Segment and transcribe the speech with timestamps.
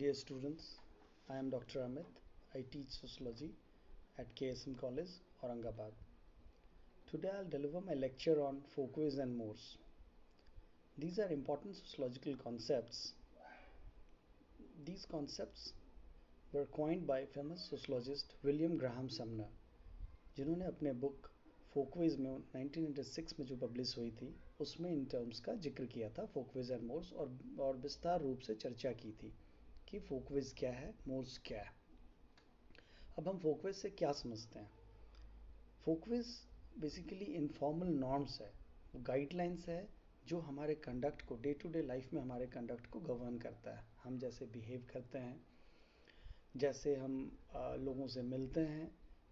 [0.00, 0.76] Dear students,
[1.28, 1.80] I am Dr.
[1.80, 2.20] Amit.
[2.54, 3.50] I teach sociology
[4.18, 5.10] at KSM College,
[5.44, 5.92] Aurangabad.
[7.10, 9.76] Today I'll deliver my lecture on Folkways and Mores.
[10.96, 13.12] These are important sociological concepts.
[14.86, 15.74] These concepts
[16.54, 19.50] were coined by famous sociologist William Graham Sumner,
[20.36, 21.30] जिन्होंने अपने book
[21.74, 26.26] Folkways में 1996 में जो publish हुई थी उसमें in terms का ज़िक्र किया था
[26.34, 27.38] फोकवेज एंड मोर्स और
[27.68, 29.32] और विस्तार रूप से चर्चा की थी
[29.90, 31.72] कि फोकवेज क्या है मोर्स क्या है।
[33.18, 34.70] अब हम फोकवेज से क्या समझते हैं?
[35.84, 36.26] फोकवेज
[36.78, 38.52] बेसिकली इनफॉर्मल नॉर्म्स है
[38.96, 39.88] गाइडलाइंस है,
[40.24, 43.84] जो हमारे कंडक्ट को डे टू डे लाइफ में हमारे कंडक्ट को गवर्न करता है।
[44.04, 45.40] हम जैसे बिहेव करते हैं,
[46.56, 47.20] जैसे हम
[47.56, 48.90] लोगों से मिलते हैं,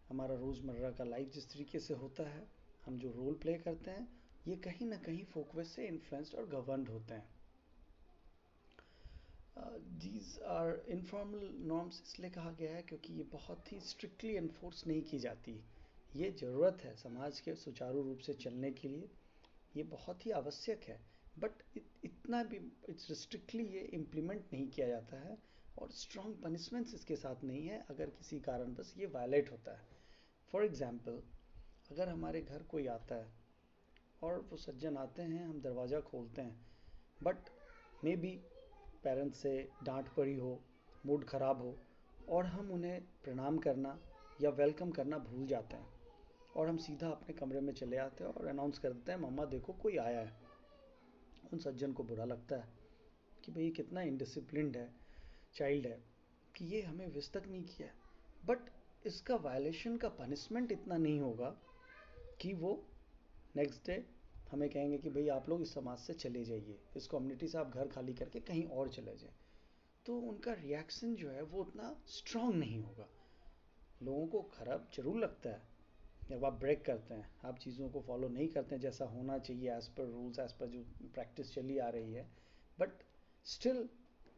[0.09, 2.47] हमारा रोज़मर्रा का लाइफ जिस तरीके से होता है,
[2.87, 4.09] हम जो रोल प्ले करते हैं,
[4.49, 7.38] ये कहीं ना कहीं फोकवेज से इन्फ्लुएंस्ड और गवर्नड होते हैं।
[10.01, 15.03] दीज आर इनफॉर्मल नॉर्म्स इसलिए कहा गया है क्योंकि ये बहुत ही स्ट्रिक्टली इन्फोर्स नहीं
[15.03, 15.61] की जाती।
[16.17, 19.09] ये ज़रूरत है समाज के सुचारू रूप से चलने के लिए।
[19.77, 20.99] ये बहुत ही आवश्यक है।
[21.39, 21.63] बट
[22.05, 22.57] इतना भी
[22.89, 25.37] इट्स स्ट्रिक्टली ये इम्प्लीमेंट नहीं किया जाता है
[25.79, 29.87] और स्ट्रॉन्ग पनिशमेंट्स इसके साथ नहीं है अगर किसी कारण बस ये वायलेट होता है।
[30.53, 31.23] फॉर एग्ज़ाम्पल
[31.91, 33.33] अगर हमारे घर कोई आता है
[34.23, 36.67] और वो सज्जन आते हैं, हम दरवाज़ा खोलते हैं
[37.23, 37.51] बट
[38.05, 38.41] मे बी
[39.05, 39.53] पेरेंट्स से
[39.85, 40.61] डांट पड़ी हो
[41.07, 41.77] मूड ख़राब हो,
[42.29, 43.99] और हम उन्हें प्रणाम करना
[44.41, 45.87] या वेलकम करना भूल जाते हैं।
[46.57, 49.45] और हम सीधा अपने कमरे में चले आते हैं और अनाउंस कर देते हैं, मम्मा,
[49.45, 50.37] देखो, कोई आया है।
[51.53, 52.69] उन सज्जन को बुरा लगता है
[53.45, 54.89] कि भाई कितना इनडिसिप्लिन है
[55.55, 56.03] चाइल्ड है,
[56.55, 57.89] कि ये हमें विश तक नहीं किया
[58.47, 58.71] बट
[59.07, 61.49] इसका वायलेशन का पनिशमेंट इतना नहीं होगा
[62.41, 62.73] कि वो
[63.57, 64.05] नेक्स्ट डे
[64.51, 67.75] हमें कहेंगे कि भाई आप लोग इस समाज से चले जाइए इस कम्युनिटी से आप
[67.75, 69.35] घर खाली करके कहीं और चले जाएँ।
[70.07, 73.09] तो उनका रिएक्शन जो है वो उतना स्ट्रांग नहीं होगा।
[74.03, 75.63] लोगों को खराब ज़रूर लगता है,
[76.31, 79.71] जब आप ब्रेक करते हैं, आप चीज़ों को फॉलो नहीं करते हैं, जैसा होना चाहिए
[79.73, 80.83] as per rules as per जो
[81.15, 82.27] प्रैक्टिस चली आ रही है।
[82.79, 83.03] बट
[83.45, 83.89] स्टिल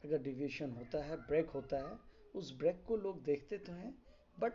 [0.04, 1.99] अगर डिविएशन होता है ब्रेक होता है,
[2.34, 3.94] उस ब्रेक को लोग देखते तो हैं
[4.37, 4.53] but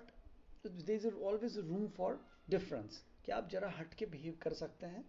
[0.68, 5.04] there is always room for difference कि आप जरा हट के बिहेव कर सकते हैं?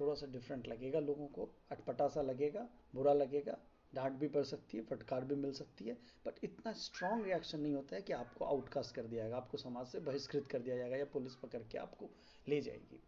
[0.00, 3.58] थोड़ा सा डिफरेंट लगेगा लोगों को। अटपटा सा लगेगा, बुरा लगेगा,
[3.92, 5.94] डांट भी पड़ सकती है, फटकार भी मिल सकती है
[6.26, 9.86] बट इतना स्ट्रांग रिएक्शन नहीं होता है कि आपको आउटकास्ट कर दिया जाएगा, आपको समाज
[9.86, 12.10] से बहिष्कृत कर दिया जाएगा या पुलिस पकड़ के आपको
[12.48, 13.00] ले जाएगी।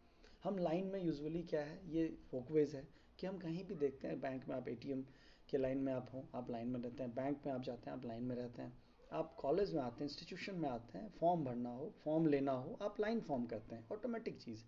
[0.44, 2.86] हम लाइन में यूजुअली क्या है, ये फोकवेज है
[3.19, 5.02] कि हम कहीं भी देखते हैं बैंक में आप एटीएम
[5.50, 7.97] के लाइन में आप हों, आप लाइन में रहते हैं बैंक में आप जाते हैं,
[7.97, 8.72] आप लाइन में रहते हैं,
[9.12, 12.78] आप कॉलेज में आते हैं इंस्टीट्यूशन में आते हैं फॉर्म भरना हो फॉर्म लेना हो,
[12.82, 14.64] आप लाइन फॉर्म करते हैं ऑटोमेटिक चीज़।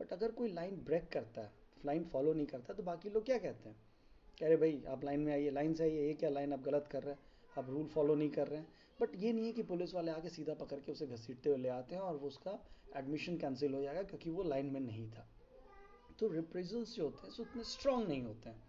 [0.00, 3.38] बट अगर कोई लाइन ब्रेक करता है लाइन फॉलो नहीं करता तो बाकी लोग क्या
[3.38, 3.76] कहते हैं?
[4.40, 6.88] कह रहे, भाई, आप लाइन में आइए, लाइन से आइए, ये क्या लाइन आप गलत
[6.92, 7.20] कर रहे हैं?
[7.58, 8.68] आप रूल फॉलो नहीं कर रहे हैं?
[9.00, 11.68] बट ये नहीं है कि पुलिस वाले आके सीधा पकड़ के उसे घसीटते हुए ले
[11.68, 15.28] आते हैं और वो उसका एडमिशन कैंसिल हो जाएगा क्योंकि वो लाइन में नहीं था।
[16.18, 18.62] तो रिप्रेजल्स जो होते हैं, सो उतने स्ट्रांग नहीं होते हैं।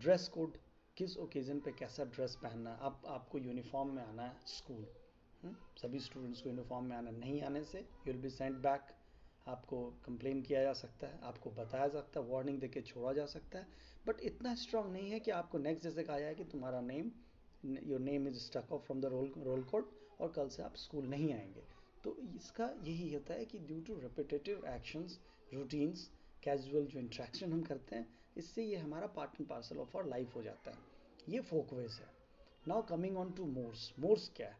[0.00, 0.56] ड्रेस कोड
[0.96, 2.78] किस ओकेजन पे कैसा ड्रेस पहनना है?
[2.80, 4.86] आप, आपको यूनिफॉर्म में आना है स्कूल
[5.42, 5.56] हम्म?
[5.82, 8.80] सभी स्टूडेंट्स को यूनिफॉर्म में आना, नहीं आने से you will be sent back
[9.46, 13.26] आपको कंप्लेन किया जा सकता है, आपको बताया जा सकता है वार्निंग देके छोड़ा जा
[13.26, 13.66] सकता है
[14.06, 17.10] बट इतना स्ट्रांग नहीं है कि आपको नेक्स्ट जैसे कहा जाए कि तुम्हारा name
[17.82, 19.90] your name is stuck off from the roll roll code
[20.20, 21.62] और कल से आप स्कूल नहीं आएँगे।
[22.04, 25.18] तो इसका यही होता है कि due to repetitive actions
[25.54, 26.10] routines
[26.42, 28.06] casual जो इंट्रैक्शन हम करते हैं,
[28.36, 30.78] इससे ये हमारा part and parcel of our life हो जाता है।
[31.28, 32.08] ये फोकवेज है।
[32.68, 34.56] Now coming on to mores mores क्या है?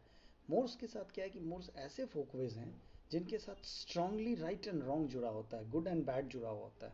[0.49, 2.81] मोर्स के साथ क्या है कि मोर्स ऐसे फोकवेज हैं
[3.15, 6.87] जिनके साथ स्ट्रांगली राइट एंड रॉन्ग जुड़ा होता है गुड एंड बैड जुड़ा हुआ होता
[6.87, 6.93] है।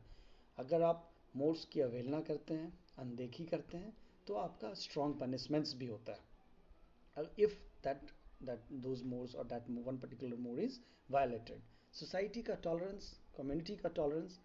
[0.58, 3.94] अगर आप मोर्स की अवहेलना करते हैं, अनदेखी करते हैं
[4.28, 8.12] तो आपका स्ट्रॉन्ग पनिशमेंट्स भी होता है। If that
[8.42, 10.80] that those mores और that one particular more is
[11.12, 11.62] violated
[11.94, 14.40] society का टॉलरेंस कम्युनिटी का टॉलरेंस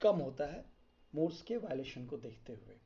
[0.00, 0.64] कम होता है
[1.12, 2.76] मोर्स के वायलेशन को देखते हुए।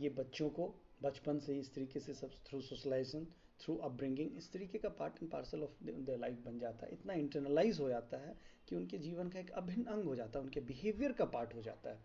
[0.00, 3.26] ये बच्चों को बचपन से ही इस तरीके से सब थ्रू सोशलाइजेशन
[3.60, 7.12] थ्रू अपब्रिंगिंग इस तरीके का part and parcel of the life बन जाता है। इतना
[7.14, 8.36] इंटरनलाइज हो जाता है
[8.68, 11.62] कि उनके जीवन का एक अभिन्न अंग हो जाता है, उनके बिहेवियर का पार्ट हो
[11.62, 12.00] जाता है।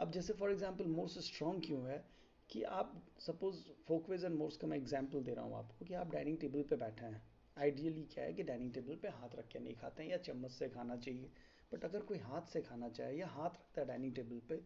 [0.00, 2.04] अब जैसे फॉर एग्ज़ाम्पल मोर्स स्ट्रॉन्ग क्यों है
[2.50, 6.12] कि आप सपोज़ फोकवेज एंड मोर्स का मैं एग्ज़ाम्पल दे रहा हूँ आपको कि आप
[6.12, 7.22] डाइनिंग टेबल पर बैठे हैं।
[7.56, 10.50] आइडियली क्या है कि डाइनिंग टेबल पे हाथ रख के नहीं खाते हैं या चम्मच
[10.50, 11.30] से खाना चाहिए।
[11.72, 14.60] बट अगर कोई हाथ से खाना चाहे या हाथ रखता है डाइनिंग टेबल पे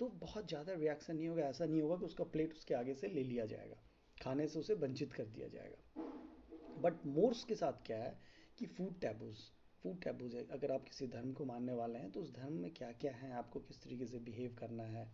[0.00, 3.08] तो बहुत ज़्यादा रिएक्शन नहीं होगा, ऐसा नहीं होगा कि उसका प्लेट उसके आगे से
[3.08, 3.76] ले लिया जाएगा।
[4.16, 8.18] खाने से उसे वंचित कर दिया जाएगा। बट मोर्स के साथ क्या है
[8.58, 9.38] कि फ़ूड टैबूज
[9.82, 12.70] फ़ूड टैबूज है। अगर आप किसी धर्म को मानने वाले हैं तो उस धर्म में
[12.70, 13.32] क्या क्या है?
[13.32, 15.06] आपको किस तरीके से बिहेव करना है?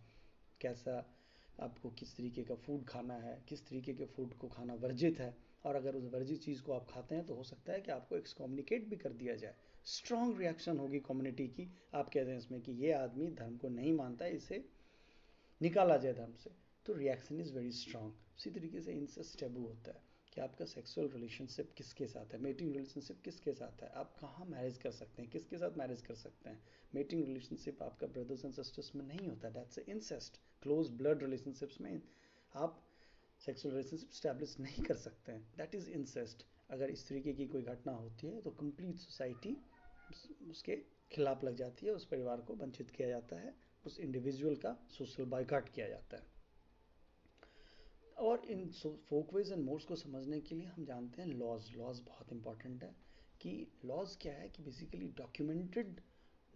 [0.61, 0.97] कैसा
[1.61, 3.41] आपको किस तरीके का फ़ूड खाना है?
[3.49, 5.35] किस तरीके के फ़ूड को खाना वर्जित है?
[5.65, 8.17] और अगर उस वर्जित चीज़ को आप खाते हैं तो हो सकता है कि आपको
[8.17, 12.91] एक्सकॉम्युनिकेट भी कर दिया जाए। स्ट्रॉन्ग रिएक्शन होगी कम्युनिटी की। आपके अगेंस्ट में कि ये
[12.91, 14.65] आदमी धर्म को नहीं मानता, इसे
[15.61, 16.49] निकाला जाए धर्म से।
[16.85, 20.01] तो रिएक्शन इज़ वेरी स्ट्रॉन्ग उसी तरीके से इंसेस्ट टैबू होता है
[20.33, 22.39] कि आपका सेक्सुअल रिलेशनशिप किसके साथ है?
[22.41, 23.89] मेटिंग रिलेशनशिप किसके साथ है?
[23.89, 25.31] आप कहाँ मैरिज कर सकते हैं?
[25.31, 26.63] किसके साथ मैरिज कर सकते हैं?
[26.95, 32.01] मेटिंग रिलेशनशिप आपका ब्रदर्स एंड सिस्टर्स में नहीं होता। That's incest close blood relationships में
[32.55, 32.83] आप
[33.45, 37.61] सेक्सुअल रिलेशनशिप स्टैब्लिश नहीं कर सकते हैं। दैट इज़ इंसेस्ट अगर इस तरीके की कोई
[37.63, 39.55] घटना होती है तो कंप्लीट सोसाइटी
[40.49, 40.75] उसके
[41.11, 43.53] खिलाफ लग जाती है, उस परिवार को वंचित किया जाता है,
[43.85, 46.31] उस इंडिविजुअल का सोशल बाइकाट किया जाता है।
[48.17, 48.67] और इन
[49.09, 52.95] फोकवेज एंड मोड्स को समझने के लिए हम जानते हैं लॉज लॉज बहुत इंपॉर्टेंट है,
[53.41, 55.99] कि लॉज क्या है कि बेसिकली डॉक्यूमेंटेड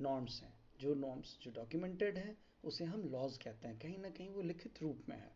[0.01, 4.29] नॉर्म्स हैं। जो नॉर्म्स जो डॉक्यूमेंटेड हैं, उसे हम लॉज कहते हैं। कहीं ना कहीं
[4.29, 5.31] वो लिखित रूप में है।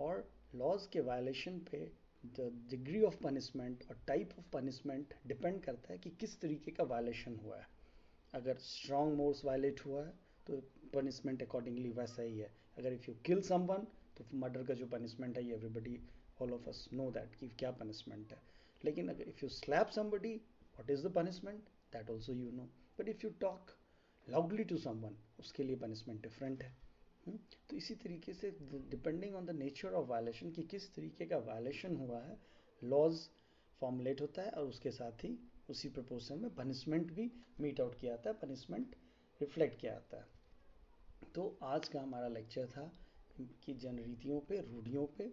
[0.00, 1.90] और लॉज के वायलेशन पे
[2.26, 6.84] द डिग्री ऑफ़ पनिशमेंट और टाइप ऑफ़ पनिशमेंट डिपेंड करता है कि किस तरीके का
[6.84, 7.66] वायलेशन हुआ है।
[8.34, 10.12] अगर स्ट्रॉन्ग मोर्स वायलेट हुआ है
[10.46, 10.56] तो
[10.94, 13.86] पनिशमेंट अकॉर्डिंगली वैसा ही है। अगर इफ़ यू किल समवन
[14.16, 16.00] तो मर्डर का जो पनिशमेंट है, ये everybody
[16.42, 18.42] all of us know that कि क्या पनिशमेंट है।
[18.84, 22.68] लेकिन अगर if you slap somebody what is the punishment that also you know
[22.98, 23.70] but if you talk
[24.26, 26.87] loudly to someone उसके लिए पनिशमेंट डिफरेंट है?
[27.36, 28.50] तो इसी तरीके से
[28.90, 32.40] depending on the nature of violation कि किस तरीके का वायलेशन हुआ है
[32.84, 33.28] लॉज
[33.80, 35.38] फॉर्मुलेट होता है और उसके साथ ही
[35.70, 38.96] उसी प्रपोर्शन में पनिशमेंट भी मीट आउट किया जाता है पनिशमेंट
[39.40, 40.26] रिफ्लेक्ट किया जाता है।
[41.34, 42.92] तो आज का हमारा लेक्चर था
[43.40, 45.32] कि जनरीतियों पे, रूढ़ियों पे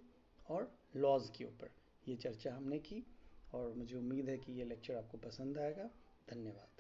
[0.50, 1.69] और लॉज के ऊपर।
[2.07, 3.06] ये चर्चा हमने की
[3.53, 5.89] और मुझे उम्मीद है कि ये लेक्चर आपको पसंद आएगा।
[6.30, 6.75] धन्यवाद।